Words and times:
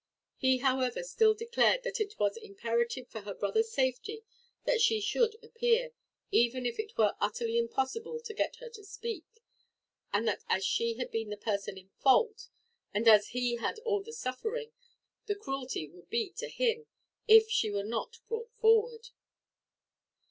He, 0.35 0.57
however, 0.57 1.03
still 1.03 1.35
declared 1.35 1.83
that 1.83 1.99
it 2.01 2.17
was 2.17 2.35
imperative 2.35 3.07
for 3.07 3.19
her 3.21 3.35
brother's 3.35 3.71
safety 3.71 4.23
that 4.63 4.81
she 4.81 4.99
should 4.99 5.35
appear, 5.43 5.91
even 6.31 6.65
if 6.65 6.79
it 6.79 6.97
were 6.97 7.15
utterly 7.21 7.59
impossible 7.59 8.19
to 8.21 8.33
get 8.33 8.55
her 8.55 8.69
to 8.69 8.83
speak; 8.83 9.27
and 10.11 10.27
that 10.27 10.43
as 10.49 10.65
she 10.65 10.95
had 10.95 11.11
been 11.11 11.29
the 11.29 11.37
person 11.37 11.77
in 11.77 11.91
fault, 12.01 12.49
and 12.91 13.05
has 13.05 13.27
he 13.27 13.57
had 13.57 13.75
had 13.75 13.79
all 13.85 14.01
the 14.01 14.11
suffering, 14.11 14.71
the 15.27 15.35
cruelty 15.35 15.87
would 15.87 16.09
be 16.09 16.31
to 16.31 16.49
him, 16.49 16.87
if 17.27 17.47
she 17.51 17.69
were 17.69 17.83
not 17.83 18.17
brought 18.27 18.51
forward. 18.55 19.09